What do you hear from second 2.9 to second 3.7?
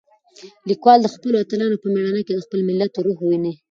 روح وینه.